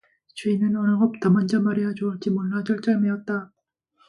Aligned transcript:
주인은 0.33 0.75
어느 0.77 0.97
것부터 0.97 1.29
먼저 1.29 1.59
말해야 1.61 1.93
좋을지 1.93 2.31
몰라 2.31 2.63
쩔쩔매었다. 2.63 3.51